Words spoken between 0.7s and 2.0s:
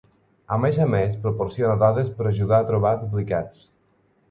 a més, proporciona